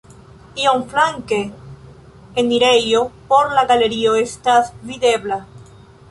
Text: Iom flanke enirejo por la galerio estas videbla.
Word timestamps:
Iom 0.61 0.79
flanke 0.91 1.37
enirejo 2.43 3.01
por 3.33 3.53
la 3.59 3.65
galerio 3.73 4.15
estas 4.23 4.73
videbla. 4.89 5.39